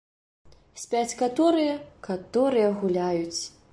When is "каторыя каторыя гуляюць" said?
1.19-3.41